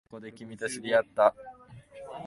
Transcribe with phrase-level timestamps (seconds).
[0.05, 1.35] そこで、君と知り合った